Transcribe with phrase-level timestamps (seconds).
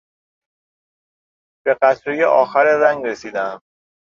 [1.65, 3.61] به قطرهی آخر رنگ رسیدهام.